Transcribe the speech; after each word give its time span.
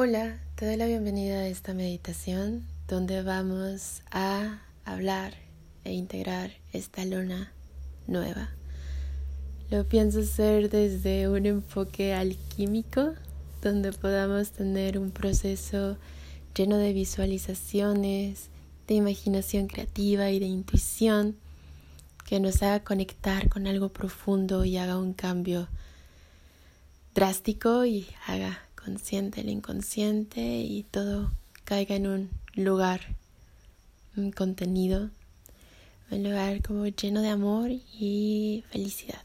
Hola, 0.00 0.38
te 0.54 0.64
doy 0.64 0.76
la 0.76 0.86
bienvenida 0.86 1.40
a 1.40 1.48
esta 1.48 1.74
meditación 1.74 2.64
donde 2.86 3.20
vamos 3.24 4.02
a 4.12 4.60
hablar 4.84 5.34
e 5.82 5.92
integrar 5.92 6.52
esta 6.72 7.04
luna 7.04 7.52
nueva. 8.06 8.48
Lo 9.70 9.88
pienso 9.88 10.20
hacer 10.20 10.70
desde 10.70 11.28
un 11.28 11.46
enfoque 11.46 12.14
alquímico 12.14 13.14
donde 13.60 13.92
podamos 13.92 14.52
tener 14.52 15.00
un 15.00 15.10
proceso 15.10 15.98
lleno 16.54 16.76
de 16.76 16.92
visualizaciones, 16.92 18.50
de 18.86 18.94
imaginación 18.94 19.66
creativa 19.66 20.30
y 20.30 20.38
de 20.38 20.46
intuición 20.46 21.36
que 22.24 22.38
nos 22.38 22.62
haga 22.62 22.84
conectar 22.84 23.48
con 23.48 23.66
algo 23.66 23.88
profundo 23.88 24.64
y 24.64 24.76
haga 24.76 24.96
un 24.96 25.12
cambio 25.12 25.66
drástico 27.14 27.84
y 27.84 28.06
haga 28.28 28.67
consciente 28.88 29.42
el 29.42 29.50
inconsciente 29.50 30.40
y 30.40 30.82
todo 30.82 31.30
caiga 31.64 31.94
en 31.94 32.06
un 32.06 32.30
lugar, 32.54 33.02
un 34.16 34.32
contenido, 34.32 35.10
un 36.10 36.22
lugar 36.22 36.62
como 36.62 36.86
lleno 36.86 37.20
de 37.20 37.28
amor 37.28 37.70
y 37.70 38.64
felicidad. 38.70 39.20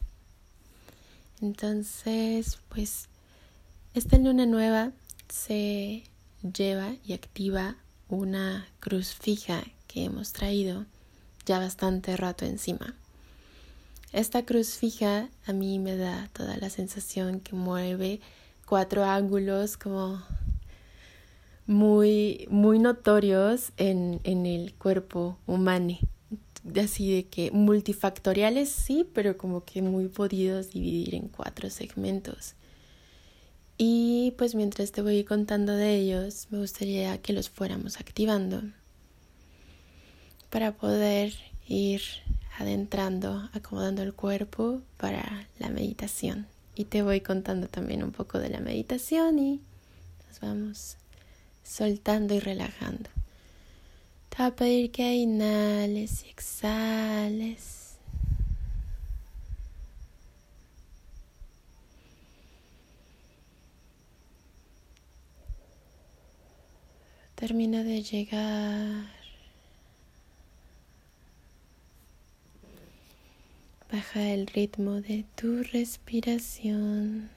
Entonces, 1.40 2.58
pues, 2.68 3.08
esta 3.94 4.18
luna 4.18 4.44
nueva 4.44 4.92
se 5.30 6.02
lleva 6.42 6.96
y 7.02 7.14
activa 7.14 7.76
una 8.10 8.68
cruz 8.80 9.14
fija 9.14 9.64
que 9.86 10.04
hemos 10.04 10.34
traído 10.34 10.84
ya 11.46 11.58
bastante 11.58 12.18
rato 12.18 12.44
encima. 12.44 12.94
Esta 14.12 14.44
cruz 14.44 14.76
fija 14.76 15.30
a 15.46 15.54
mí 15.54 15.78
me 15.78 15.96
da 15.96 16.28
toda 16.34 16.58
la 16.58 16.68
sensación 16.68 17.40
que 17.40 17.56
mueve 17.56 18.20
cuatro 18.64 19.04
ángulos 19.04 19.76
como 19.76 20.22
muy, 21.66 22.46
muy 22.50 22.78
notorios 22.78 23.72
en, 23.76 24.20
en 24.24 24.46
el 24.46 24.74
cuerpo 24.74 25.38
humano. 25.46 25.98
Así 26.82 27.14
de 27.14 27.26
que 27.26 27.50
multifactoriales 27.50 28.70
sí, 28.70 29.06
pero 29.12 29.36
como 29.36 29.64
que 29.64 29.82
muy 29.82 30.08
podidos 30.08 30.70
dividir 30.70 31.14
en 31.14 31.28
cuatro 31.28 31.68
segmentos. 31.70 32.54
Y 33.76 34.34
pues 34.38 34.54
mientras 34.54 34.92
te 34.92 35.02
voy 35.02 35.24
contando 35.24 35.74
de 35.74 35.96
ellos, 35.96 36.46
me 36.50 36.58
gustaría 36.58 37.20
que 37.20 37.32
los 37.32 37.50
fuéramos 37.50 38.00
activando 38.00 38.62
para 40.48 40.72
poder 40.72 41.34
ir 41.66 42.00
adentrando, 42.58 43.48
acomodando 43.52 44.02
el 44.02 44.14
cuerpo 44.14 44.80
para 44.96 45.48
la 45.58 45.68
meditación 45.70 46.46
y 46.74 46.84
te 46.86 47.02
voy 47.02 47.20
contando 47.20 47.68
también 47.68 48.02
un 48.02 48.12
poco 48.12 48.38
de 48.38 48.48
la 48.48 48.60
meditación 48.60 49.38
y 49.38 49.60
nos 50.28 50.40
vamos 50.40 50.96
soltando 51.62 52.34
y 52.34 52.40
relajando. 52.40 53.10
Te 54.28 54.38
voy 54.38 54.46
a 54.46 54.56
pedir 54.56 54.90
que 54.90 55.14
inhales 55.14 56.24
y 56.24 56.28
exhales. 56.28 57.80
Termina 67.36 67.84
de 67.84 68.02
llegar 68.02 69.23
Baja 73.94 74.28
el 74.32 74.48
ritmo 74.48 75.00
de 75.00 75.24
tu 75.36 75.62
respiración. 75.62 77.30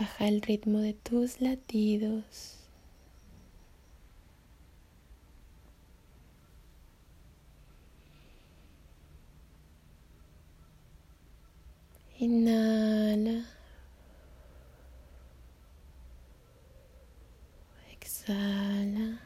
Baja 0.00 0.26
el 0.26 0.40
ritmo 0.40 0.78
de 0.78 0.94
tus 0.94 1.42
latidos. 1.42 2.56
Inhala. 12.18 13.44
Exhala. 17.92 19.20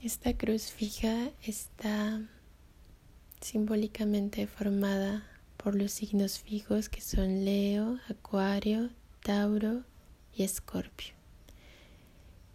Esta 0.00 0.32
cruz 0.32 0.70
fija 0.70 1.32
está 1.42 2.22
simbólicamente 3.40 4.46
formada 4.46 5.26
por 5.56 5.74
los 5.74 5.90
signos 5.90 6.38
fijos 6.38 6.88
que 6.88 7.00
son 7.00 7.44
Leo, 7.44 7.98
Acuario, 8.08 8.90
Tauro 9.24 9.82
y 10.32 10.44
Escorpio. 10.44 11.14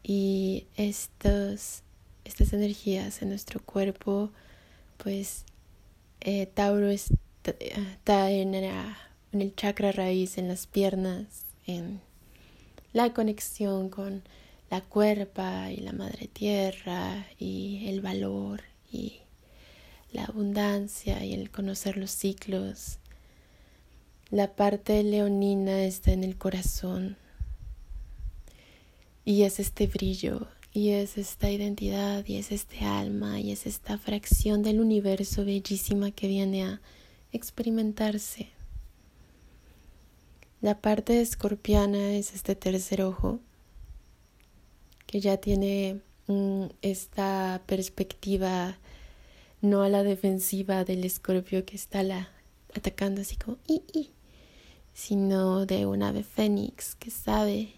Y 0.03 0.67
estos, 0.77 1.83
estas 2.23 2.53
energías 2.53 3.21
en 3.21 3.27
nuestro 3.27 3.61
cuerpo, 3.61 4.31
pues 4.95 5.43
eh, 6.21 6.45
Tauro 6.45 6.87
está 6.87 8.31
en, 8.31 8.55
en 8.55 8.95
el 9.33 9.53
chakra 9.53 9.91
raíz, 9.91 10.37
en 10.37 10.47
las 10.47 10.65
piernas, 10.65 11.43
en 11.67 11.99
la 12.93 13.11
conexión 13.11 13.89
con 13.89 14.23
la 14.73 14.81
cuerpa 14.81 15.71
y 15.71 15.77
la 15.81 15.91
madre 15.91 16.27
tierra 16.27 17.27
y 17.37 17.85
el 17.89 18.01
valor 18.01 18.63
y 18.91 19.19
la 20.11 20.23
abundancia 20.23 21.23
y 21.23 21.35
el 21.35 21.51
conocer 21.51 21.95
los 21.95 22.09
ciclos. 22.09 22.97
La 24.31 24.55
parte 24.55 25.03
leonina 25.03 25.83
está 25.83 26.11
en 26.11 26.23
el 26.23 26.39
corazón 26.39 27.17
y 29.23 29.43
es 29.43 29.59
este 29.59 29.85
brillo 29.85 30.47
y 30.73 30.89
es 30.89 31.19
esta 31.19 31.51
identidad 31.51 32.25
y 32.25 32.37
es 32.37 32.51
este 32.51 32.79
alma 32.83 33.39
y 33.39 33.51
es 33.51 33.67
esta 33.67 33.99
fracción 33.99 34.63
del 34.63 34.79
universo 34.79 35.45
bellísima 35.45 36.09
que 36.09 36.27
viene 36.27 36.63
a 36.63 36.81
experimentarse. 37.31 38.49
La 40.61 40.81
parte 40.81 41.21
escorpiana 41.21 42.13
es 42.15 42.33
este 42.33 42.55
tercer 42.55 43.03
ojo 43.03 43.39
que 45.13 45.19
ya 45.19 45.37
tiene 45.37 46.01
mm, 46.25 46.63
esta 46.81 47.61
perspectiva 47.67 48.79
no 49.61 49.83
a 49.83 49.89
la 49.89 50.01
defensiva 50.01 50.85
del 50.85 51.03
escorpio 51.03 51.65
que 51.65 51.75
está 51.75 52.01
la, 52.01 52.29
atacando 52.73 53.21
así 53.21 53.35
como 53.35 53.59
y, 53.67 54.09
sino 54.91 55.67
de 55.67 55.85
un 55.85 56.01
ave 56.01 56.23
fénix 56.23 56.95
que 56.95 57.11
sabe 57.11 57.73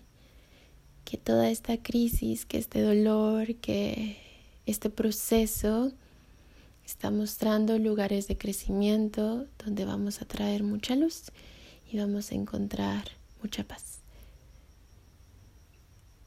que 1.03 1.17
toda 1.17 1.49
esta 1.49 1.75
crisis, 1.75 2.45
que 2.45 2.57
este 2.57 2.79
dolor, 2.79 3.55
que 3.55 4.15
este 4.65 4.89
proceso 4.89 5.91
está 6.85 7.11
mostrando 7.11 7.77
lugares 7.79 8.29
de 8.29 8.37
crecimiento 8.37 9.45
donde 9.61 9.83
vamos 9.83 10.21
a 10.21 10.25
traer 10.25 10.63
mucha 10.63 10.95
luz 10.95 11.33
y 11.91 11.97
vamos 11.97 12.31
a 12.31 12.35
encontrar 12.35 13.03
mucha 13.41 13.65
paz. 13.65 14.04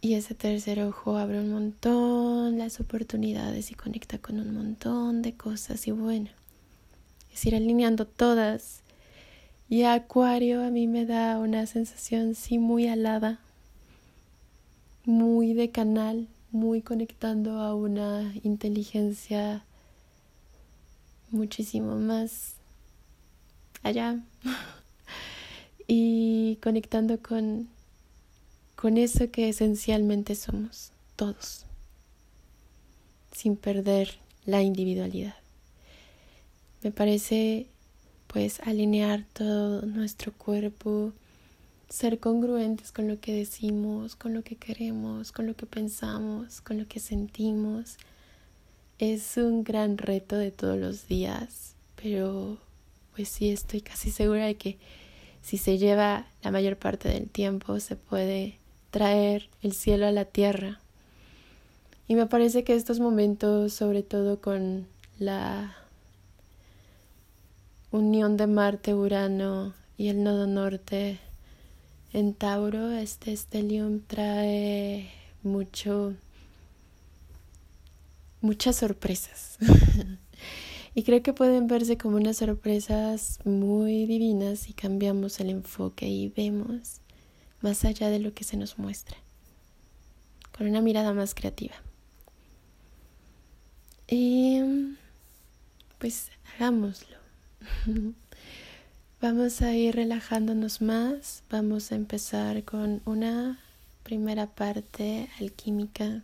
Y 0.00 0.14
ese 0.14 0.34
tercer 0.34 0.81
ojo 0.81 1.16
abre 1.16 1.41
un 1.41 1.50
montón 1.50 2.56
las 2.56 2.78
oportunidades 2.78 3.72
y 3.72 3.75
conecta 3.75 4.19
con 4.19 4.38
un 4.38 4.54
montón 4.54 5.22
de 5.22 5.32
cosas 5.34 5.88
y 5.88 5.91
bueno, 5.91 6.28
es 7.34 7.44
ir 7.47 7.56
alineando 7.56 8.06
todas. 8.06 8.82
Y 9.69 9.82
Acuario 9.82 10.64
a 10.64 10.70
mí 10.70 10.86
me 10.86 11.04
da 11.04 11.38
una 11.38 11.66
sensación 11.66 12.36
sí 12.36 12.59
muy 12.59 12.86
alada, 12.86 13.41
muy 15.04 15.53
de 15.53 15.71
canal, 15.71 16.28
muy 16.53 16.80
conectando 16.80 17.60
a 17.60 17.74
una 17.74 18.33
inteligencia 18.45 19.65
muchísimo 21.30 21.97
más 21.97 22.54
allá 23.83 24.21
y 25.89 26.56
conectando 26.62 27.21
con 27.21 27.68
con 28.80 28.97
eso 28.97 29.28
que 29.33 29.48
esencialmente 29.48 30.36
somos 30.36 30.92
todos, 31.16 31.65
sin 33.33 33.57
perder 33.57 34.21
la 34.47 34.63
individualidad. 34.63 35.34
Me 36.84 36.92
parece 36.92 37.66
pues 38.28 38.60
alinear 38.60 39.25
todo 39.33 39.83
nuestro 39.83 40.33
cuerpo, 40.33 41.13
ser 41.89 42.21
congruentes 42.21 42.92
con 42.92 43.09
lo 43.09 43.19
que 43.19 43.34
decimos, 43.34 44.15
con 44.15 44.33
lo 44.33 44.45
que 44.45 44.54
queremos, 44.54 45.33
con 45.33 45.48
lo 45.48 45.57
que 45.57 45.66
pensamos, 45.66 46.60
con 46.60 46.78
lo 46.78 46.86
que 46.86 47.01
sentimos. 47.01 47.97
Es 49.01 49.39
un 49.39 49.65
gran 49.65 49.98
reto 49.98 50.36
de 50.36 50.53
todos 50.53 50.78
los 50.78 51.09
días, 51.09 51.74
pero 52.01 52.59
pues 53.16 53.28
sí 53.28 53.51
estoy 53.51 53.81
casi 53.81 54.13
segura 54.13 54.47
de 54.47 54.57
que 54.57 54.78
si 55.42 55.59
se 55.59 55.78
lleva 55.78 56.28
la 56.45 56.53
mayor 56.53 56.77
parte 56.77 57.09
del 57.09 57.28
tiempo, 57.28 57.81
se 57.81 57.97
puede 57.97 58.58
traer 58.90 59.48
el 59.62 59.72
cielo 59.72 60.06
a 60.06 60.12
la 60.12 60.24
tierra. 60.24 60.80
Y 62.06 62.14
me 62.14 62.26
parece 62.26 62.64
que 62.64 62.74
estos 62.74 63.00
momentos, 63.00 63.72
sobre 63.72 64.02
todo 64.02 64.40
con 64.40 64.86
la 65.18 65.76
unión 67.90 68.36
de 68.36 68.46
Marte, 68.46 68.94
Urano 68.94 69.74
y 69.96 70.08
el 70.08 70.22
nodo 70.22 70.46
norte 70.46 71.18
en 72.12 72.32
Tauro, 72.32 72.92
este 72.92 73.32
estelium 73.32 74.00
trae 74.06 75.10
mucho 75.42 76.14
muchas 78.40 78.76
sorpresas. 78.76 79.58
y 80.94 81.02
creo 81.02 81.22
que 81.22 81.32
pueden 81.32 81.66
verse 81.66 81.98
como 81.98 82.16
unas 82.16 82.38
sorpresas 82.38 83.40
muy 83.44 84.06
divinas 84.06 84.60
si 84.60 84.72
cambiamos 84.72 85.40
el 85.40 85.50
enfoque 85.50 86.08
y 86.08 86.28
vemos 86.28 87.00
más 87.60 87.84
allá 87.84 88.09
de 88.10 88.19
lo 88.19 88.34
que 88.34 88.45
se 88.45 88.57
nos 88.57 88.78
muestra, 88.78 89.16
con 90.57 90.69
una 90.69 90.81
mirada 90.81 91.13
más 91.13 91.34
creativa. 91.34 91.75
Y 94.07 94.60
pues 95.99 96.31
hagámoslo. 96.55 97.16
Vamos 99.21 99.63
a 99.63 99.75
ir 99.75 99.97
relajándonos 99.97 100.81
más. 100.81 101.43
Vamos 101.51 101.91
a 101.91 101.97
empezar 101.97 102.63
con 102.65 103.03
una 103.05 103.59
primera 104.05 104.47
parte 104.47 105.28
alquímica 105.41 106.22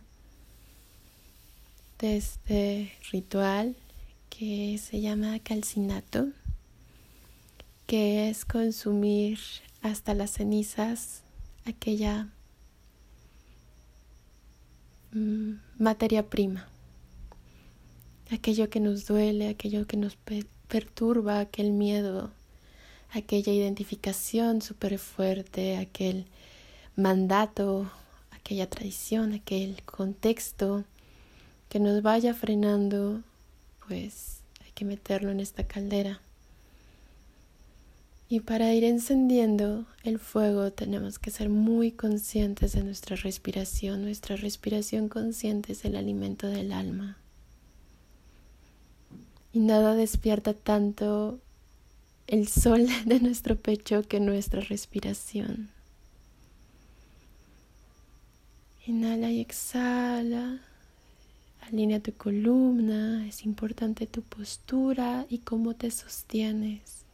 de 1.99 2.17
este 2.17 2.93
ritual 3.11 3.75
que 4.29 4.79
se 4.81 5.01
llama 5.01 5.37
calcinato, 5.39 6.29
que 7.85 8.29
es 8.29 8.45
consumir 8.45 9.39
hasta 9.81 10.13
las 10.13 10.31
cenizas 10.31 11.24
aquella 11.65 12.29
mm, 15.11 15.53
materia 15.79 16.23
prima, 16.29 16.67
aquello 18.31 18.69
que 18.69 18.79
nos 18.79 19.05
duele, 19.05 19.49
aquello 19.49 19.85
que 19.87 19.97
nos 19.97 20.15
perturba, 20.67 21.39
aquel 21.39 21.71
miedo, 21.71 22.31
aquella 23.11 23.51
identificación 23.51 24.61
súper 24.61 24.99
fuerte, 24.99 25.77
aquel 25.77 26.25
mandato, 26.95 27.89
aquella 28.31 28.69
tradición, 28.69 29.33
aquel 29.33 29.81
contexto 29.83 30.85
que 31.69 31.79
nos 31.79 32.01
vaya 32.01 32.33
frenando, 32.33 33.21
pues 33.87 34.41
hay 34.63 34.71
que 34.73 34.85
meterlo 34.85 35.31
en 35.31 35.39
esta 35.39 35.65
caldera. 35.65 36.21
Y 38.27 38.39
para 38.39 38.73
ir 38.73 38.83
encendiendo 38.83 39.85
el 40.03 40.17
fuego 40.17 40.71
tenemos 40.71 41.19
que 41.19 41.29
ser 41.29 41.49
muy 41.49 41.91
conscientes 41.91 42.73
de 42.73 42.83
nuestra 42.83 43.15
respiración. 43.15 44.01
Nuestra 44.01 44.35
respiración 44.35 45.09
consciente 45.09 45.73
es 45.73 45.85
el 45.85 45.95
alimento 45.95 46.47
del 46.47 46.71
alma. 46.71 47.17
Y 49.53 49.59
nada 49.59 49.93
despierta 49.93 50.53
tanto 50.53 51.39
el 52.25 52.47
sol 52.47 52.87
de 53.05 53.19
nuestro 53.19 53.57
pecho 53.57 54.01
que 54.01 54.19
nuestra 54.19 54.59
respiración. 54.59 55.69
Inhala 58.87 59.29
y 59.29 59.39
exhala. 59.39 60.61
Alinea 61.61 61.99
tu 61.99 62.11
columna. 62.13 63.27
Es 63.27 63.45
importante 63.45 64.07
tu 64.07 64.23
postura 64.23 65.27
y 65.29 65.39
cómo 65.39 65.75
te 65.75 65.91
sostienes. 65.91 67.04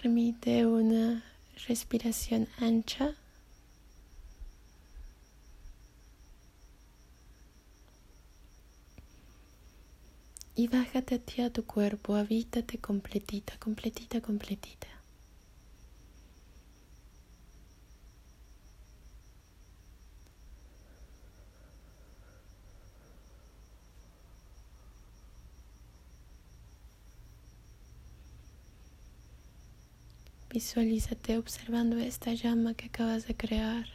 Permite 0.00 0.64
una 0.64 1.22
respiración 1.68 2.48
ancha. 2.58 3.14
Y 10.56 10.68
bájate 10.68 11.16
a 11.16 11.18
ti 11.18 11.42
a 11.42 11.52
tu 11.52 11.66
cuerpo, 11.66 12.14
habítate 12.14 12.78
completita, 12.78 13.58
completita, 13.58 14.22
completita. 14.22 14.88
Visualízate 30.52 31.38
observando 31.38 31.96
esta 31.98 32.34
llama 32.34 32.74
que 32.74 32.86
acabas 32.86 33.24
de 33.24 33.36
crear. 33.36 33.86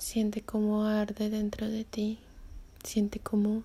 Siente 0.00 0.40
cómo 0.40 0.86
arde 0.86 1.28
dentro 1.28 1.68
de 1.68 1.84
ti. 1.84 2.18
Siente 2.82 3.20
cómo 3.20 3.62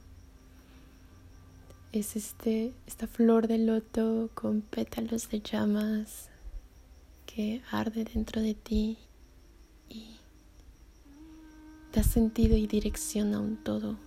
es 1.94 2.18
este, 2.18 2.74
esta 2.86 3.08
flor 3.08 3.48
de 3.48 3.58
loto 3.58 4.30
con 4.34 4.60
pétalos 4.60 5.30
de 5.30 5.40
llamas 5.40 6.30
que 7.26 7.62
arde 7.72 8.04
dentro 8.04 8.42
de 8.42 8.54
ti 8.54 8.98
y 9.88 10.18
da 11.94 12.04
sentido 12.04 12.58
y 12.58 12.68
dirección 12.68 13.34
a 13.34 13.40
un 13.40 13.56
todo. 13.56 13.98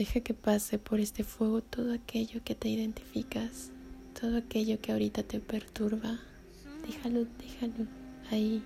Deja 0.00 0.20
que 0.20 0.32
pase 0.32 0.78
por 0.78 0.98
este 0.98 1.24
fuego 1.24 1.60
todo 1.60 1.92
aquello 1.92 2.42
que 2.42 2.54
te 2.54 2.70
identificas, 2.70 3.70
todo 4.18 4.38
aquello 4.38 4.80
que 4.80 4.92
ahorita 4.92 5.22
te 5.24 5.40
perturba. 5.40 6.18
Déjalo, 6.86 7.26
déjalo 7.38 7.86
ahí. 8.30 8.62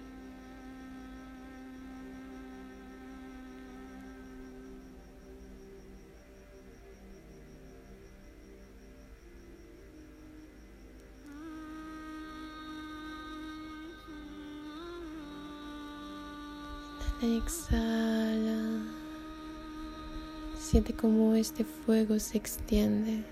Exhala. 17.20 18.53
Siente 20.74 20.92
cómo 20.92 21.36
este 21.36 21.64
fuego 21.64 22.18
se 22.18 22.36
extiende. 22.36 23.22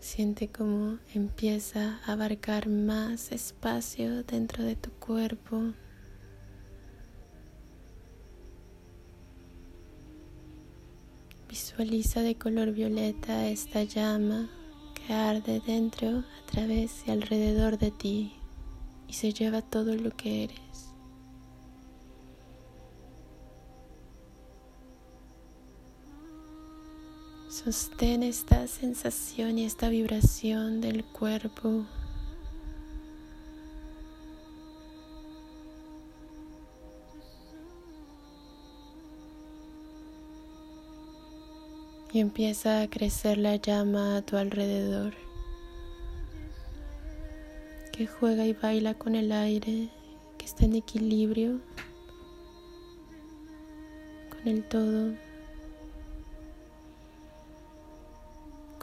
Siente 0.00 0.48
cómo 0.48 0.98
empieza 1.14 2.00
a 2.04 2.14
abarcar 2.14 2.68
más 2.68 3.30
espacio 3.30 4.24
dentro 4.24 4.64
de 4.64 4.74
tu 4.74 4.90
cuerpo. 4.90 5.74
Visualiza 11.48 12.22
de 12.22 12.34
color 12.34 12.72
violeta 12.72 13.46
esta 13.46 13.84
llama 13.84 14.50
que 14.94 15.12
arde 15.12 15.62
dentro, 15.64 16.08
a 16.18 16.50
través 16.50 17.06
y 17.06 17.12
alrededor 17.12 17.78
de 17.78 17.92
ti 17.92 18.32
y 19.10 19.12
se 19.12 19.32
lleva 19.32 19.60
todo 19.60 19.96
lo 19.96 20.12
que 20.12 20.44
eres. 20.44 20.94
Sostén 27.48 28.22
esta 28.22 28.68
sensación 28.68 29.58
y 29.58 29.64
esta 29.64 29.88
vibración 29.88 30.80
del 30.80 31.04
cuerpo. 31.04 31.86
Y 42.12 42.20
empieza 42.20 42.82
a 42.82 42.88
crecer 42.88 43.38
la 43.38 43.56
llama 43.56 44.18
a 44.18 44.22
tu 44.22 44.36
alrededor 44.36 45.29
que 48.00 48.06
juega 48.06 48.46
y 48.46 48.54
baila 48.54 48.94
con 48.94 49.14
el 49.14 49.30
aire, 49.30 49.90
que 50.38 50.46
está 50.46 50.64
en 50.64 50.74
equilibrio, 50.74 51.60
con 54.30 54.48
el 54.48 54.64
todo, 54.66 55.12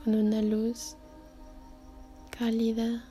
con 0.04 0.14
una 0.14 0.44
luz 0.44 0.98
cálida. 2.30 3.04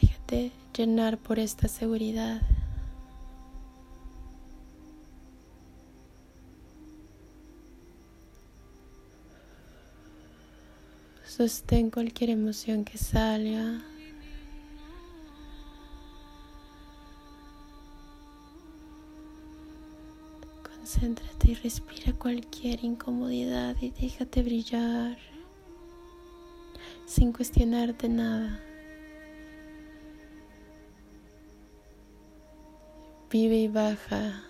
Déjate 0.00 0.52
llenar 0.76 1.18
por 1.18 1.40
esta 1.40 1.66
seguridad. 1.66 2.40
Sostén 11.38 11.88
cualquier 11.90 12.30
emoción 12.30 12.84
que 12.84 12.98
salga. 12.98 13.80
Concéntrate 20.64 21.52
y 21.52 21.54
respira 21.54 22.12
cualquier 22.14 22.84
incomodidad 22.84 23.76
y 23.80 23.90
déjate 23.90 24.42
brillar 24.42 25.16
sin 27.06 27.32
cuestionarte 27.32 28.08
nada. 28.08 28.58
Vive 33.30 33.58
y 33.58 33.68
baja 33.68 34.42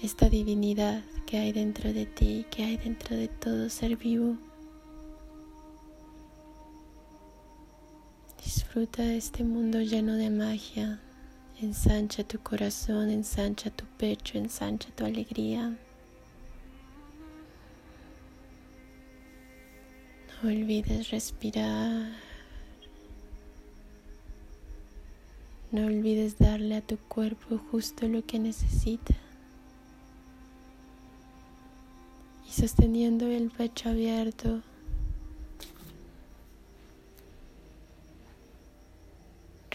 esta 0.00 0.28
divinidad 0.28 1.02
que 1.26 1.38
hay 1.38 1.50
dentro 1.50 1.92
de 1.92 2.06
ti, 2.06 2.46
que 2.48 2.62
hay 2.62 2.76
dentro 2.76 3.16
de 3.16 3.26
todo 3.26 3.68
ser 3.68 3.96
vivo. 3.96 4.36
Disfruta 8.74 9.02
de 9.02 9.18
este 9.18 9.44
mundo 9.44 9.82
lleno 9.82 10.14
de 10.14 10.30
magia. 10.30 10.98
Ensancha 11.60 12.24
tu 12.24 12.38
corazón, 12.38 13.10
ensancha 13.10 13.68
tu 13.68 13.84
pecho, 13.98 14.38
ensancha 14.38 14.88
tu 14.96 15.04
alegría. 15.04 15.76
No 20.42 20.48
olvides 20.48 21.10
respirar. 21.10 22.12
No 25.70 25.84
olvides 25.84 26.38
darle 26.38 26.76
a 26.76 26.80
tu 26.80 26.96
cuerpo 26.96 27.60
justo 27.70 28.08
lo 28.08 28.24
que 28.24 28.38
necesita. 28.38 29.12
Y 32.48 32.52
sosteniendo 32.52 33.26
el 33.26 33.50
pecho 33.50 33.90
abierto, 33.90 34.62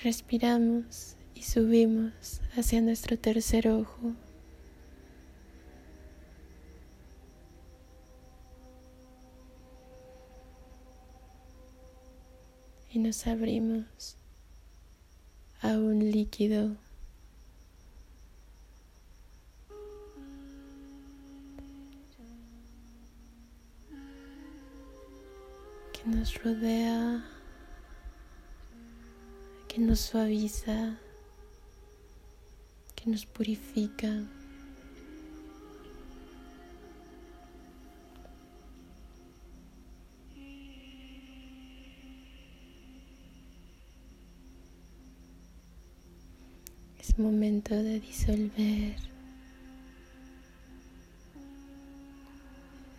Respiramos 0.08 1.18
y 1.36 1.44
subimos 1.44 2.40
hacia 2.56 2.80
nuestro 2.80 3.20
tercer 3.20 3.68
ojo. 3.68 4.14
Y 12.90 13.00
nos 13.00 13.28
abrimos 13.28 14.16
a 15.62 15.72
un 15.72 16.10
líquido 16.10 16.78
que 25.92 26.10
nos 26.10 26.42
rodea 26.42 27.37
que 29.78 29.84
nos 29.84 30.00
suaviza, 30.00 30.98
que 32.96 33.12
nos 33.12 33.28
purifica. 33.28 34.12
Es 47.00 47.20
momento 47.20 47.76
de 47.76 48.00
disolver. 48.00 48.96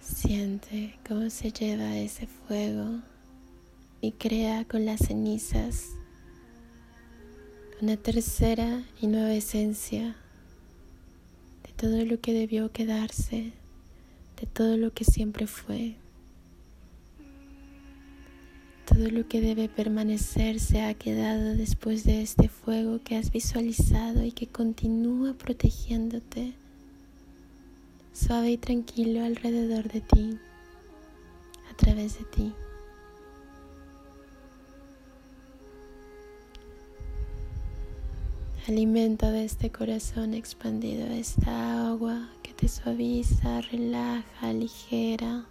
Siente 0.01 0.97
cómo 1.09 1.29
se 1.29 1.51
lleva 1.51 1.97
ese 1.97 2.29
fuego 2.29 3.01
y 4.01 4.13
crea 4.13 4.65
con 4.65 4.87
las 4.87 5.01
cenizas 5.01 5.98
una 7.81 7.97
tercera 7.97 8.83
y 9.01 9.07
nueva 9.07 9.33
esencia 9.33 10.17
de 11.65 11.73
todo 11.77 12.05
lo 12.05 12.21
que 12.21 12.33
debió 12.33 12.73
quedarse, 12.73 13.53
de 14.41 14.47
todo 14.53 14.77
lo 14.77 14.93
que 14.93 15.05
siempre 15.05 15.47
fue. 15.47 15.95
Todo 18.85 19.11
lo 19.11 19.29
que 19.29 19.41
debe 19.41 19.69
permanecer 19.69 20.59
se 20.59 20.83
ha 20.83 20.95
quedado 20.95 21.55
después 21.55 22.03
de 22.03 22.23
este 22.23 22.49
fuego 22.49 23.01
que 23.05 23.17
has 23.17 23.31
visualizado 23.31 24.25
y 24.25 24.33
que 24.33 24.49
continúa 24.49 25.35
protegiéndote, 25.35 26.55
suave 28.13 28.51
y 28.53 28.57
tranquilo 28.57 29.25
alrededor 29.25 29.89
de 29.89 30.01
ti, 30.01 30.39
a 31.71 31.77
través 31.77 32.19
de 32.19 32.25
ti. 32.25 32.53
Alimenta 38.69 39.31
de 39.31 39.47
este 39.47 39.73
corazón 39.73 40.35
expandido 40.35 41.07
esta 41.07 41.89
agua 41.89 42.29
que 42.43 42.53
te 42.53 42.69
suaviza, 42.69 43.63
relaja, 43.63 44.53
ligera. 44.53 45.47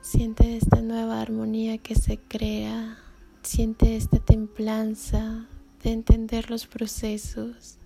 Siente 0.00 0.56
esta 0.56 0.80
nueva 0.82 1.20
armonía 1.20 1.78
que 1.78 1.96
se 1.96 2.16
crea. 2.16 2.96
Siente 3.42 3.96
esta 3.96 4.20
templanza 4.20 5.48
de 5.82 5.90
entender 5.90 6.48
los 6.48 6.68
procesos, 6.68 7.78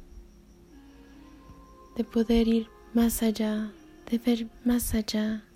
de 1.97 2.05
poder 2.05 2.47
ir 2.47 2.69
más 2.93 3.23
allá, 3.23 3.73
de 4.11 4.19
ver 4.19 4.49
más 4.67 4.93
allá. 4.93 5.50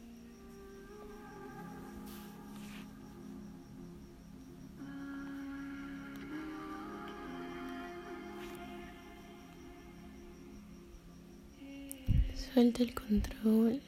Suelta 12.54 12.84
el 12.84 12.94
control. 12.94 13.80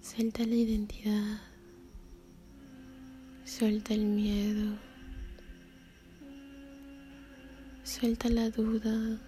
Suelta 0.00 0.46
la 0.46 0.54
identidad. 0.54 1.40
Suelta 3.44 3.92
el 3.92 4.06
miedo. 4.06 4.78
Suelta 7.84 8.30
la 8.30 8.48
duda. 8.48 9.20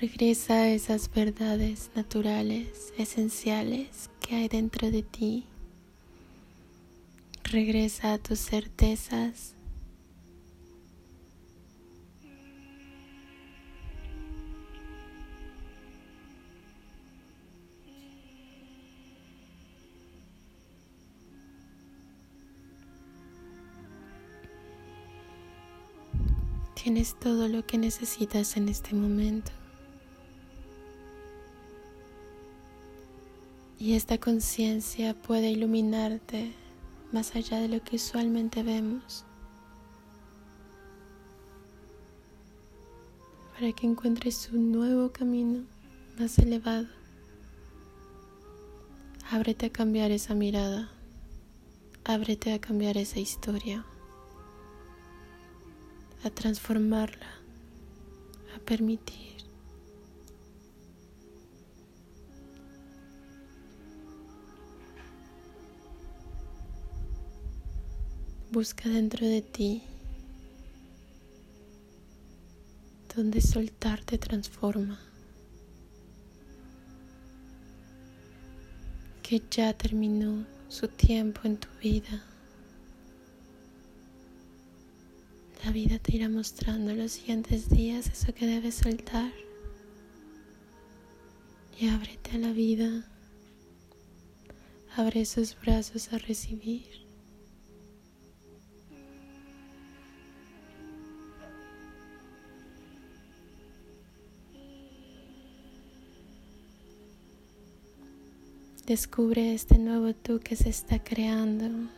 Regresa 0.00 0.54
a 0.54 0.70
esas 0.70 1.12
verdades 1.12 1.90
naturales, 1.94 2.94
esenciales 2.96 4.08
que 4.26 4.36
hay 4.36 4.48
dentro 4.48 4.90
de 4.90 5.02
ti. 5.02 5.44
Regresa 7.44 8.14
a 8.14 8.18
tus 8.18 8.38
certezas 8.38 9.55
Tienes 26.86 27.16
todo 27.16 27.48
lo 27.48 27.66
que 27.66 27.78
necesitas 27.78 28.56
en 28.56 28.68
este 28.68 28.94
momento. 28.94 29.50
Y 33.80 33.94
esta 33.94 34.18
conciencia 34.18 35.12
puede 35.12 35.50
iluminarte 35.50 36.52
más 37.10 37.34
allá 37.34 37.58
de 37.58 37.66
lo 37.66 37.82
que 37.82 37.96
usualmente 37.96 38.62
vemos. 38.62 39.24
Para 43.54 43.72
que 43.72 43.84
encuentres 43.84 44.48
un 44.52 44.70
nuevo 44.70 45.10
camino 45.10 45.64
más 46.20 46.38
elevado. 46.38 46.86
Ábrete 49.28 49.66
a 49.66 49.72
cambiar 49.72 50.12
esa 50.12 50.36
mirada. 50.36 50.88
Ábrete 52.04 52.52
a 52.52 52.60
cambiar 52.60 52.96
esa 52.96 53.18
historia 53.18 53.84
a 56.26 56.30
transformarla, 56.30 57.28
a 58.56 58.58
permitir. 58.58 59.36
Busca 68.50 68.88
dentro 68.88 69.24
de 69.24 69.40
ti 69.40 69.82
donde 73.14 73.40
soltar 73.40 74.00
te 74.04 74.18
transforma. 74.18 74.98
Que 79.22 79.40
ya 79.48 79.72
terminó 79.74 80.44
su 80.68 80.88
tiempo 80.88 81.42
en 81.44 81.58
tu 81.58 81.68
vida. 81.80 82.35
La 85.66 85.72
vida 85.72 85.98
te 85.98 86.14
irá 86.14 86.28
mostrando 86.28 86.94
los 86.94 87.10
siguientes 87.10 87.68
días 87.68 88.06
eso 88.06 88.32
que 88.32 88.46
debes 88.46 88.76
soltar. 88.76 89.32
Y 91.76 91.88
ábrete 91.88 92.36
a 92.36 92.38
la 92.38 92.52
vida. 92.52 93.04
Abre 94.94 95.22
esos 95.22 95.60
brazos 95.60 96.12
a 96.12 96.18
recibir. 96.18 96.86
Descubre 108.86 109.52
este 109.52 109.78
nuevo 109.78 110.14
tú 110.14 110.38
que 110.38 110.54
se 110.54 110.68
está 110.68 111.02
creando. 111.02 111.90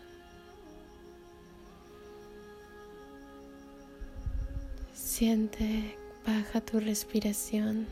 Siente, 5.18 5.96
baja 6.25 6.60
tu 6.60 6.78
respiración, 6.78 7.88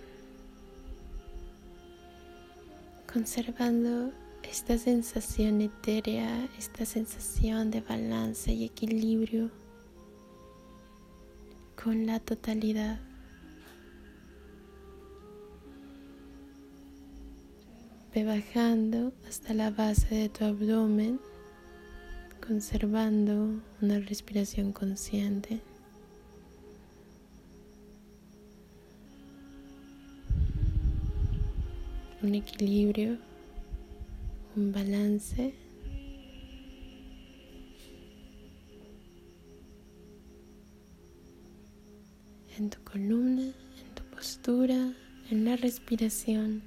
conservando 3.12 4.12
esta 4.48 4.78
sensación 4.78 5.60
etérea, 5.60 6.48
esta 6.56 6.86
sensación 6.86 7.72
de 7.72 7.80
balance 7.80 8.52
y 8.52 8.64
equilibrio 8.64 9.50
con 11.82 12.06
la 12.06 12.20
totalidad. 12.20 13.00
bajando 18.14 19.12
hasta 19.28 19.52
la 19.52 19.70
base 19.72 20.14
de 20.14 20.28
tu 20.28 20.44
abdomen, 20.44 21.18
conservando 22.46 23.60
una 23.82 23.98
respiración 23.98 24.72
consciente. 24.72 25.60
Un 32.26 32.34
equilibrio, 32.34 33.18
un 34.56 34.72
balance. 34.72 35.54
en 42.58 42.68
tu 42.68 42.82
columna, 42.82 43.42
en 43.44 43.94
tu 43.94 44.02
postura, 44.12 44.92
en 45.30 45.44
la 45.44 45.54
respiración. 45.54 46.62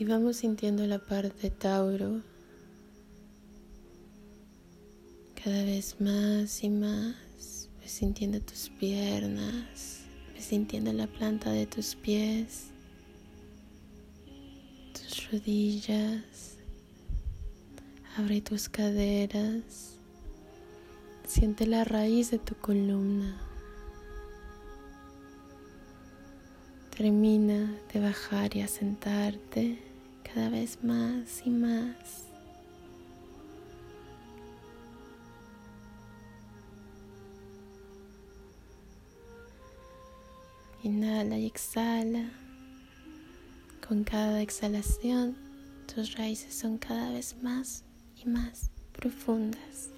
Y 0.00 0.04
vamos 0.04 0.38
sintiendo 0.38 0.84
la 0.84 0.98
parte 0.98 1.50
Tauro 1.50 2.31
cada 5.42 5.64
vez 5.64 5.96
más 6.00 6.62
y 6.62 6.70
más. 6.70 7.68
Ves 7.80 7.90
sintiendo 7.90 8.40
tus 8.40 8.70
piernas, 8.78 10.04
ves 10.34 10.44
sintiendo 10.44 10.92
la 10.92 11.06
planta 11.06 11.50
de 11.50 11.66
tus 11.66 11.96
pies, 11.96 12.66
tus 14.92 15.30
rodillas. 15.30 16.56
Abre 18.16 18.42
tus 18.42 18.68
caderas. 18.68 19.96
Siente 21.26 21.66
la 21.66 21.84
raíz 21.84 22.30
de 22.30 22.38
tu 22.38 22.54
columna. 22.56 23.40
Termina 26.94 27.74
de 27.92 28.00
bajar 28.00 28.54
y 28.54 28.60
asentarte 28.60 29.78
cada 30.22 30.50
vez 30.50 30.84
más 30.84 31.42
y 31.46 31.50
más. 31.50 32.31
Inhala 40.82 41.38
y 41.38 41.46
exhala. 41.46 42.30
Con 43.86 44.02
cada 44.02 44.42
exhalación, 44.42 45.36
tus 45.92 46.16
raíces 46.16 46.54
son 46.54 46.78
cada 46.78 47.12
vez 47.12 47.36
más 47.40 47.84
y 48.16 48.28
más 48.28 48.70
profundas. 48.92 49.90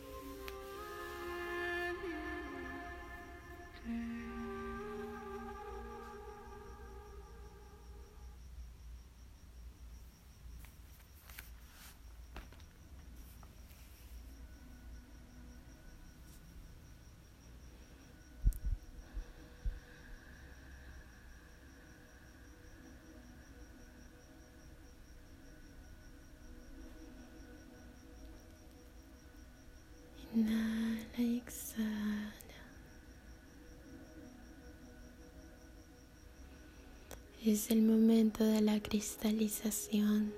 Es 37.46 37.70
el 37.70 37.82
momento 37.82 38.42
de 38.42 38.62
la 38.62 38.80
cristalización. 38.80 40.32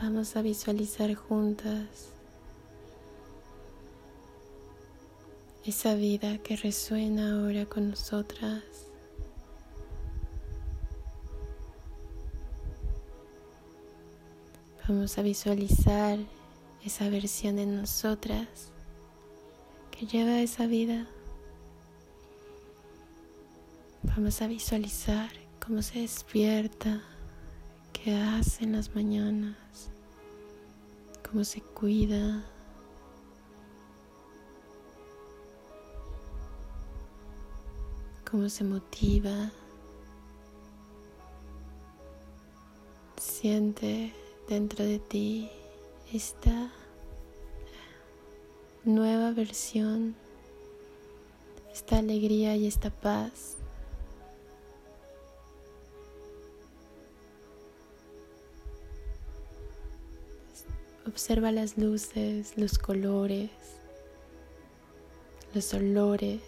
Vamos 0.00 0.36
a 0.36 0.42
visualizar 0.42 1.12
juntas 1.16 2.10
esa 5.64 5.96
vida 5.96 6.38
que 6.38 6.54
resuena 6.54 7.32
ahora 7.32 7.66
con 7.66 7.90
nosotras. 7.90 8.62
Vamos 14.88 15.18
a 15.18 15.22
visualizar 15.22 16.18
esa 16.82 17.10
versión 17.10 17.56
de 17.56 17.66
nosotras 17.66 18.72
que 19.90 20.06
lleva 20.06 20.40
esa 20.40 20.66
vida. 20.66 21.06
Vamos 24.02 24.40
a 24.40 24.46
visualizar 24.46 25.28
cómo 25.62 25.82
se 25.82 26.00
despierta, 26.00 27.02
qué 27.92 28.14
hace 28.14 28.64
en 28.64 28.72
las 28.72 28.94
mañanas, 28.94 29.56
cómo 31.28 31.44
se 31.44 31.60
cuida. 31.60 32.42
cómo 38.30 38.50
se 38.50 38.62
motiva, 38.62 39.50
siente 43.16 44.12
dentro 44.48 44.84
de 44.84 44.98
ti 44.98 45.50
esta 46.12 46.72
nueva 48.84 49.32
versión, 49.32 50.14
esta 51.70 51.98
alegría 51.98 52.56
y 52.56 52.66
esta 52.66 52.88
paz. 52.90 53.56
Observa 61.06 61.52
las 61.52 61.76
luces, 61.76 62.56
los 62.56 62.78
colores, 62.78 63.50
los 65.54 65.74
olores 65.74 66.40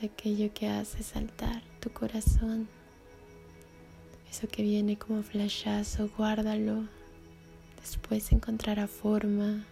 de 0.00 0.06
aquello 0.06 0.52
que 0.54 0.68
hace 0.68 1.02
saltar 1.02 1.62
tu 1.80 1.90
corazón. 1.90 2.79
Eso 4.30 4.46
que 4.46 4.62
viene 4.62 4.96
como 4.96 5.24
flashazo, 5.24 6.08
guárdalo. 6.16 6.84
Después 7.80 8.30
encontrará 8.30 8.86
forma. 8.86 9.66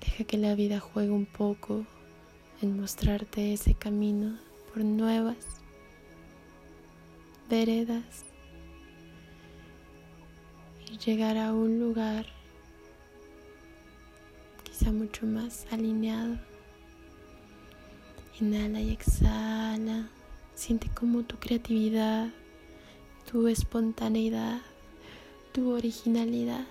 Deja 0.00 0.24
que 0.24 0.36
la 0.36 0.54
vida 0.54 0.78
juegue 0.78 1.10
un 1.10 1.24
poco 1.24 1.86
en 2.60 2.78
mostrarte 2.78 3.54
ese 3.54 3.72
camino 3.74 4.38
por 4.72 4.84
nuevas 4.84 5.36
veredas 7.48 8.26
y 10.90 10.98
llegar 10.98 11.38
a 11.38 11.54
un 11.54 11.80
lugar 11.80 12.26
quizá 14.64 14.92
mucho 14.92 15.24
más 15.24 15.66
alineado. 15.70 16.36
Inhala 18.38 18.80
y 18.82 18.90
exhala. 18.90 20.10
Siente 20.56 20.88
como 20.88 21.22
tu 21.22 21.36
creatividad, 21.36 22.30
tu 23.30 23.46
espontaneidad, 23.46 24.62
tu 25.52 25.70
originalidad 25.70 26.64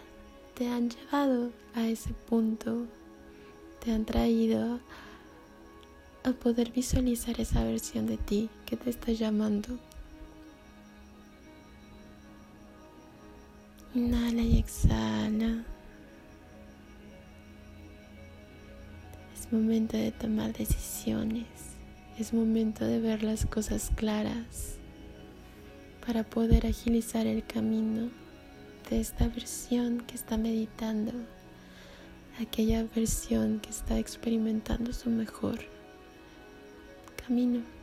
te 0.56 0.68
han 0.68 0.90
llevado 0.90 1.52
a 1.76 1.86
ese 1.88 2.12
punto, 2.28 2.88
te 3.80 3.92
han 3.92 4.04
traído 4.04 4.80
a 6.24 6.32
poder 6.32 6.72
visualizar 6.72 7.40
esa 7.40 7.64
versión 7.64 8.08
de 8.08 8.18
ti 8.18 8.50
que 8.66 8.76
te 8.76 8.90
está 8.90 9.12
llamando. 9.12 9.78
Inhala 13.94 14.42
y 14.42 14.58
exhala. 14.58 15.64
Es 19.36 19.54
momento 19.54 19.96
de 19.96 20.12
tomar 20.12 20.54
decisiones. 20.54 21.75
Es 22.18 22.34
momento 22.34 22.86
de 22.86 23.02
ver 23.02 23.24
las 23.24 23.46
cosas 23.46 23.92
claras 23.94 24.78
para 26.06 26.24
poder 26.24 26.66
agilizar 26.66 27.28
el 27.28 27.46
camino 27.46 28.10
de 28.90 29.02
esta 29.02 29.28
versión 29.28 30.00
que 30.08 30.16
está 30.16 30.38
meditando, 30.38 31.12
aquella 32.40 32.86
versión 32.96 33.60
que 33.60 33.70
está 33.70 34.00
experimentando 34.00 34.94
su 34.94 35.10
mejor 35.10 35.60
camino. 37.28 37.75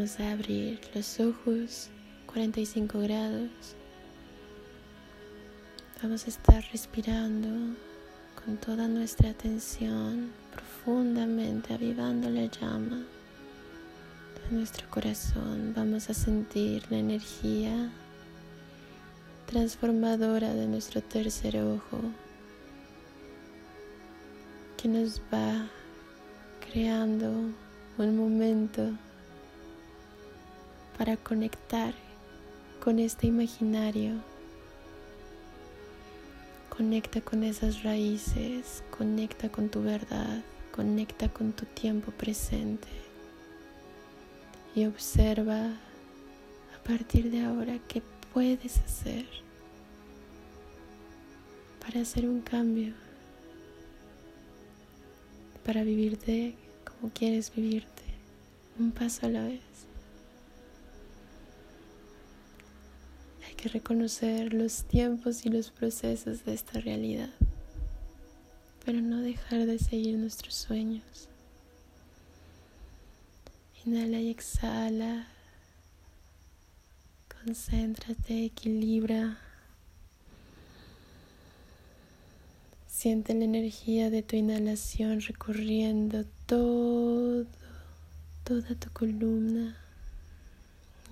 Vamos 0.00 0.18
a 0.18 0.32
abrir 0.32 0.80
los 0.94 1.20
ojos 1.20 1.90
45 2.32 3.00
grados. 3.00 3.50
Vamos 6.02 6.24
a 6.24 6.28
estar 6.30 6.64
respirando 6.72 7.76
con 8.42 8.56
toda 8.56 8.88
nuestra 8.88 9.28
atención 9.28 10.32
profundamente, 10.54 11.74
avivando 11.74 12.30
la 12.30 12.46
llama 12.46 13.02
de 14.42 14.56
nuestro 14.56 14.88
corazón. 14.88 15.74
Vamos 15.76 16.08
a 16.08 16.14
sentir 16.14 16.82
la 16.88 16.96
energía 16.96 17.92
transformadora 19.44 20.54
de 20.54 20.66
nuestro 20.66 21.02
tercer 21.02 21.58
ojo 21.58 22.00
que 24.78 24.88
nos 24.88 25.20
va 25.30 25.68
creando 26.72 27.30
un 27.98 28.16
momento 28.16 28.94
para 31.00 31.16
conectar 31.16 31.94
con 32.84 32.98
este 32.98 33.26
imaginario. 33.26 34.16
Conecta 36.68 37.22
con 37.22 37.42
esas 37.42 37.82
raíces, 37.84 38.82
conecta 38.90 39.48
con 39.48 39.70
tu 39.70 39.80
verdad, 39.80 40.42
conecta 40.70 41.30
con 41.30 41.52
tu 41.52 41.64
tiempo 41.64 42.12
presente 42.12 42.88
y 44.74 44.84
observa 44.84 45.68
a 45.68 46.84
partir 46.86 47.30
de 47.30 47.46
ahora 47.46 47.78
qué 47.88 48.02
puedes 48.34 48.76
hacer 48.80 49.24
para 51.80 52.02
hacer 52.02 52.28
un 52.28 52.42
cambio, 52.42 52.92
para 55.64 55.82
vivirte 55.82 56.56
como 56.84 57.10
quieres 57.10 57.50
vivirte, 57.56 58.02
un 58.78 58.92
paso 58.92 59.24
a 59.24 59.30
la 59.30 59.44
vez. 59.44 59.89
Que 63.60 63.68
reconocer 63.68 64.54
los 64.54 64.84
tiempos 64.84 65.44
y 65.44 65.50
los 65.50 65.70
procesos 65.70 66.46
de 66.46 66.54
esta 66.54 66.80
realidad, 66.80 67.28
pero 68.86 69.02
no 69.02 69.20
dejar 69.20 69.66
de 69.66 69.78
seguir 69.78 70.16
nuestros 70.16 70.54
sueños. 70.54 71.28
Inhala 73.84 74.18
y 74.18 74.30
exhala. 74.30 75.26
Concéntrate, 77.44 78.46
equilibra. 78.46 79.38
Siente 82.86 83.34
la 83.34 83.44
energía 83.44 84.08
de 84.08 84.22
tu 84.22 84.36
inhalación 84.36 85.20
recorriendo 85.20 86.24
todo, 86.46 87.44
toda 88.44 88.74
tu 88.74 88.90
columna 88.92 89.79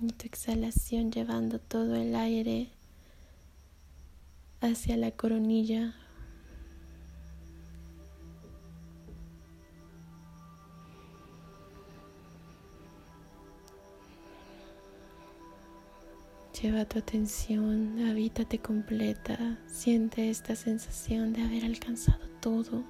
tu 0.07 0.25
exhalación 0.25 1.11
llevando 1.11 1.59
todo 1.59 1.95
el 1.95 2.15
aire 2.15 2.69
hacia 4.61 4.95
la 4.95 5.11
coronilla. 5.11 5.93
Lleva 16.61 16.85
tu 16.85 16.99
atención, 16.99 18.05
habítate 18.09 18.59
completa, 18.59 19.59
siente 19.67 20.29
esta 20.29 20.55
sensación 20.55 21.33
de 21.33 21.43
haber 21.43 21.65
alcanzado 21.65 22.27
todo. 22.41 22.83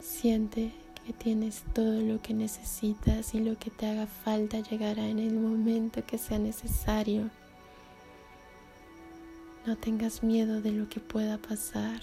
Siente 0.00 0.72
tienes 1.12 1.64
todo 1.74 2.00
lo 2.00 2.20
que 2.20 2.34
necesitas 2.34 3.34
y 3.34 3.40
lo 3.40 3.58
que 3.58 3.70
te 3.70 3.86
haga 3.86 4.06
falta 4.06 4.60
llegará 4.60 5.06
en 5.06 5.18
el 5.18 5.34
momento 5.34 6.04
que 6.04 6.18
sea 6.18 6.38
necesario. 6.38 7.30
No 9.66 9.76
tengas 9.76 10.22
miedo 10.22 10.60
de 10.60 10.72
lo 10.72 10.88
que 10.88 11.00
pueda 11.00 11.38
pasar. 11.38 12.00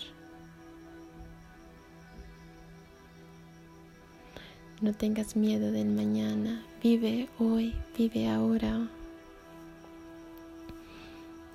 No 4.81 4.93
tengas 4.93 5.35
miedo 5.35 5.71
del 5.71 5.89
mañana. 5.89 6.63
Vive 6.81 7.29
hoy, 7.39 7.73
vive 7.97 8.29
ahora. 8.29 8.87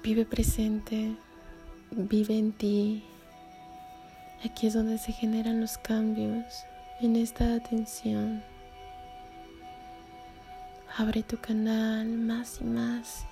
Vive 0.03 0.25
presente, 0.25 1.17
vive 1.91 2.39
en 2.39 2.53
ti. 2.53 3.03
Aquí 4.45 4.69
es 4.69 4.75
donde 4.75 4.99
se 4.99 5.13
generan 5.13 5.61
los 5.61 5.77
cambios 5.79 6.65
en 7.03 7.17
esta 7.17 7.55
atención. 7.55 8.43
Abre 10.97 11.23
tu 11.23 11.39
canal 11.39 12.07
más 12.09 12.61
y 12.61 12.65
más. 12.65 13.25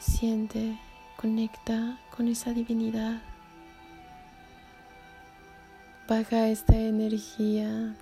Siente, 0.00 0.78
conecta 1.16 1.98
con 2.16 2.28
esa 2.28 2.52
divinidad. 2.52 3.20
Baja 6.08 6.48
esta 6.48 6.76
energía. 6.76 7.94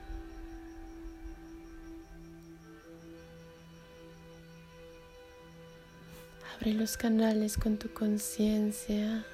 Abre 6.55 6.75
los 6.75 6.97
canales 6.97 7.57
con 7.57 7.77
tu 7.77 7.93
conciencia, 7.93 9.25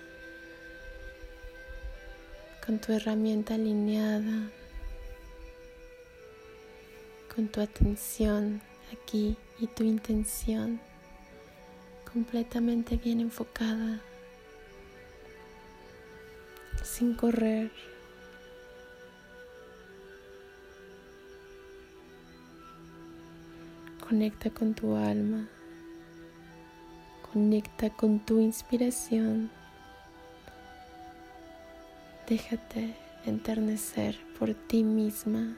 con 2.65 2.79
tu 2.79 2.93
herramienta 2.93 3.55
alineada 3.55 4.51
con 7.39 7.47
tu 7.47 7.61
atención 7.61 8.61
aquí 8.93 9.37
y 9.61 9.69
tu 9.69 9.85
intención 9.85 10.81
completamente 12.13 12.97
bien 12.97 13.21
enfocada, 13.21 14.01
sin 16.83 17.15
correr. 17.15 17.71
Conecta 24.01 24.51
con 24.51 24.75
tu 24.75 24.97
alma, 24.97 25.47
conecta 27.33 27.89
con 27.91 28.19
tu 28.19 28.41
inspiración. 28.41 29.49
Déjate 32.29 32.97
enternecer 33.27 34.19
por 34.41 34.55
ti 34.55 34.83
misma 34.83 35.55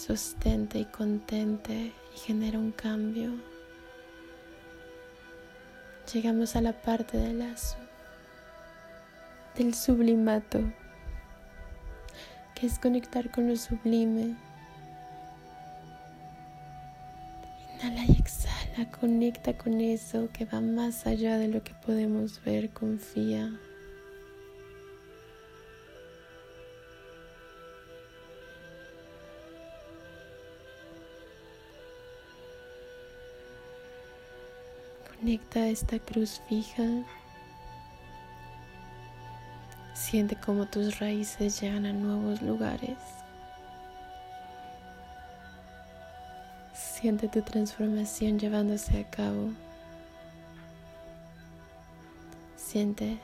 sostente 0.00 0.78
y 0.78 0.84
contente 0.86 1.92
y 2.14 2.18
genera 2.18 2.58
un 2.58 2.72
cambio. 2.72 3.32
Llegamos 6.12 6.56
a 6.56 6.62
la 6.62 6.72
parte 6.72 7.18
del 7.18 7.40
lazo, 7.40 7.76
del 9.56 9.74
sublimato, 9.74 10.60
que 12.54 12.66
es 12.66 12.78
conectar 12.78 13.30
con 13.30 13.48
lo 13.48 13.56
sublime. 13.56 14.36
Inhala 17.74 18.04
y 18.06 18.12
exhala. 18.12 18.90
Conecta 18.98 19.56
con 19.58 19.80
eso 19.80 20.30
que 20.32 20.46
va 20.46 20.62
más 20.62 21.06
allá 21.06 21.36
de 21.36 21.48
lo 21.48 21.62
que 21.62 21.74
podemos 21.74 22.42
ver, 22.42 22.70
confía. 22.70 23.52
Conecta 35.30 35.68
esta 35.68 35.96
cruz 36.00 36.42
fija. 36.48 36.82
Siente 39.94 40.34
cómo 40.34 40.66
tus 40.66 40.98
raíces 40.98 41.60
llegan 41.60 41.86
a 41.86 41.92
nuevos 41.92 42.42
lugares. 42.42 42.98
Siente 46.74 47.28
tu 47.28 47.42
transformación 47.42 48.40
llevándose 48.40 48.98
a 48.98 49.08
cabo. 49.08 49.52
Siente 52.56 53.20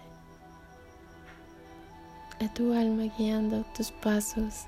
a 2.39 2.55
tu 2.55 2.73
alma 2.73 3.13
guiando 3.19 3.65
tus 3.77 3.91
pasos. 3.91 4.67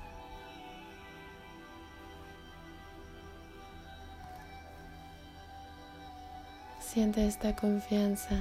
Siente 6.91 7.27
esta 7.27 7.55
confianza 7.55 8.35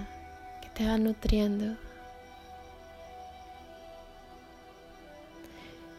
que 0.62 0.70
te 0.70 0.86
va 0.86 0.96
nutriendo 0.96 1.76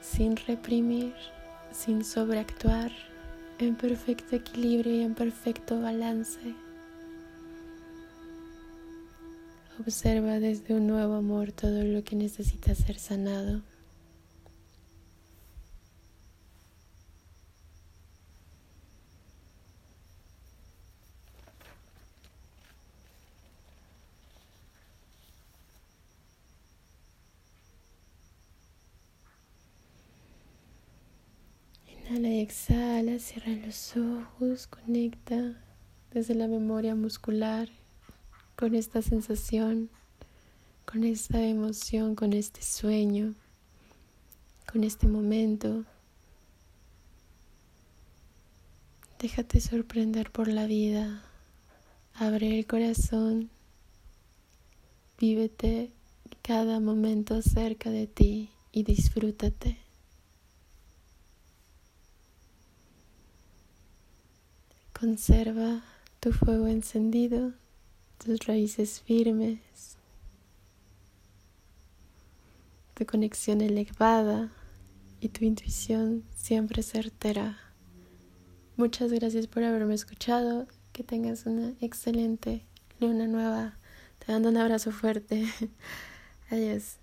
sin 0.01 0.35
reprimir, 0.35 1.13
sin 1.71 2.03
sobreactuar, 2.03 2.91
en 3.59 3.75
perfecto 3.75 4.35
equilibrio 4.35 4.95
y 4.95 5.01
en 5.01 5.13
perfecto 5.13 5.79
balance. 5.79 6.39
Observa 9.79 10.39
desde 10.39 10.73
un 10.73 10.87
nuevo 10.87 11.15
amor 11.15 11.51
todo 11.51 11.83
lo 11.83 12.03
que 12.03 12.15
necesita 12.15 12.73
ser 12.73 12.97
sanado. 12.97 13.61
Inhala 32.09 32.29
y 32.29 32.38
exhala, 32.49 33.19
cierra 33.19 33.51
los 33.63 33.95
ojos, 33.95 34.65
conecta 34.65 35.55
desde 36.09 36.33
la 36.33 36.47
memoria 36.47 36.95
muscular 36.95 37.69
con 38.55 38.73
esta 38.73 39.03
sensación, 39.03 39.91
con 40.83 41.03
esta 41.03 41.43
emoción, 41.43 42.15
con 42.15 42.33
este 42.33 42.63
sueño, 42.63 43.35
con 44.65 44.83
este 44.83 45.07
momento. 45.07 45.85
Déjate 49.19 49.61
sorprender 49.61 50.31
por 50.31 50.47
la 50.47 50.65
vida, 50.65 51.21
abre 52.15 52.57
el 52.57 52.65
corazón, 52.65 53.51
vívete 55.19 55.91
cada 56.41 56.79
momento 56.79 57.43
cerca 57.43 57.91
de 57.91 58.07
ti 58.07 58.49
y 58.71 58.81
disfrútate. 58.81 59.88
Conserva 64.99 65.81
tu 66.19 66.33
fuego 66.33 66.67
encendido, 66.67 67.53
tus 68.17 68.45
raíces 68.45 68.99
firmes, 68.99 69.59
tu 72.95 73.05
conexión 73.05 73.61
elevada 73.61 74.51
y 75.21 75.29
tu 75.29 75.45
intuición 75.45 76.25
siempre 76.35 76.83
certera. 76.83 77.57
Muchas 78.75 79.13
gracias 79.13 79.47
por 79.47 79.63
haberme 79.63 79.93
escuchado. 79.93 80.67
Que 80.91 81.03
tengas 81.03 81.45
una 81.45 81.73
excelente 81.79 82.65
luna 82.99 83.25
nueva. 83.25 83.77
Te 84.17 84.33
mando 84.33 84.49
un 84.49 84.57
abrazo 84.57 84.91
fuerte. 84.91 85.47
Adiós. 86.49 86.98